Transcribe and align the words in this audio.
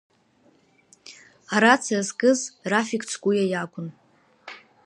Арациа 1.55 2.01
зкыз 2.07 2.39
Рафик 2.71 3.03
Цкуа 3.09 3.35
иакәын. 3.51 3.87